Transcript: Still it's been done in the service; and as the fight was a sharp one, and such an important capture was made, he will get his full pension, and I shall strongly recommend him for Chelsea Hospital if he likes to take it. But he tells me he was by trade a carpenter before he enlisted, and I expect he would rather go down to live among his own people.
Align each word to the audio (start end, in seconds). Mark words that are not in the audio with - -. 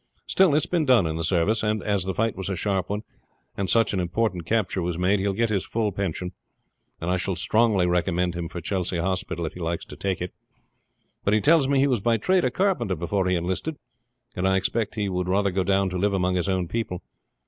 Still 0.25 0.55
it's 0.55 0.65
been 0.65 0.83
done 0.85 1.05
in 1.05 1.15
the 1.15 1.23
service; 1.23 1.61
and 1.61 1.83
as 1.83 2.05
the 2.05 2.13
fight 2.15 2.35
was 2.35 2.49
a 2.49 2.55
sharp 2.55 2.89
one, 2.89 3.03
and 3.55 3.69
such 3.69 3.93
an 3.93 3.99
important 3.99 4.47
capture 4.47 4.81
was 4.81 4.97
made, 4.97 5.19
he 5.19 5.27
will 5.27 5.35
get 5.35 5.51
his 5.51 5.63
full 5.63 5.91
pension, 5.91 6.31
and 6.99 7.11
I 7.11 7.17
shall 7.17 7.35
strongly 7.35 7.85
recommend 7.85 8.33
him 8.33 8.49
for 8.49 8.61
Chelsea 8.61 8.97
Hospital 8.97 9.45
if 9.45 9.53
he 9.53 9.59
likes 9.59 9.85
to 9.85 9.95
take 9.95 10.19
it. 10.19 10.33
But 11.23 11.35
he 11.35 11.39
tells 11.39 11.67
me 11.67 11.77
he 11.77 11.85
was 11.85 12.01
by 12.01 12.17
trade 12.17 12.45
a 12.45 12.49
carpenter 12.49 12.95
before 12.95 13.27
he 13.27 13.35
enlisted, 13.35 13.77
and 14.35 14.47
I 14.47 14.57
expect 14.57 14.95
he 14.95 15.07
would 15.07 15.29
rather 15.29 15.51
go 15.51 15.63
down 15.63 15.91
to 15.91 15.99
live 15.99 16.13
among 16.15 16.33
his 16.33 16.49
own 16.49 16.67
people. 16.67 17.03